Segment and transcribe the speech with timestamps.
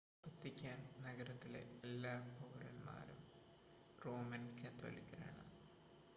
[0.23, 3.21] Vatican നഗരത്തിലെ എല്ലാ പൌരന്മാരും
[3.99, 5.45] റോമൻ കത്തോലിക്കരാണ്